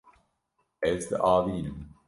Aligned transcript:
Ez 0.89 1.03
diavînim. 1.11 1.79